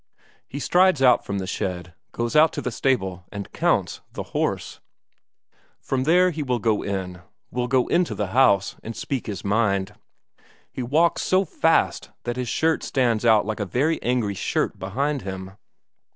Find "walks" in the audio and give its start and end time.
10.81-11.21